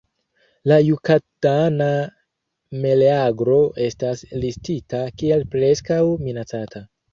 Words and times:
La 0.69 0.77
Jukatana 0.85 1.89
meleagro 2.87 3.59
estas 3.91 4.27
listita 4.47 5.05
kiel 5.21 5.47
"Preskaŭ 5.55 6.03
Minacata". 6.27 6.87